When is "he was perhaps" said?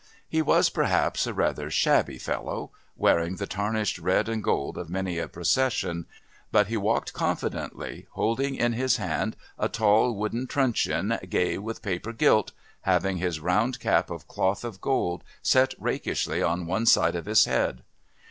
0.27-1.27